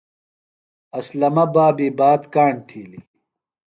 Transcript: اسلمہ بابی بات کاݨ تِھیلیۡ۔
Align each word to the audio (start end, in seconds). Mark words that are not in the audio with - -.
اسلمہ 0.99 1.45
بابی 1.53 1.87
بات 1.99 2.21
کاݨ 2.33 2.53
تِھیلیۡ۔ 2.67 3.05